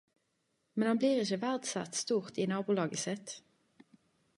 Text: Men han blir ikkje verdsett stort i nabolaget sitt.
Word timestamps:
Men 0.83 0.87
han 0.91 1.01
blir 1.03 1.21
ikkje 1.25 1.39
verdsett 1.45 2.01
stort 2.03 2.43
i 2.47 2.51
nabolaget 2.55 3.05
sitt. 3.07 3.41